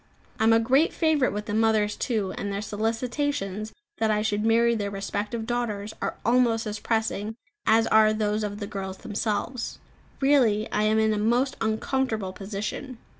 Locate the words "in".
10.97-11.13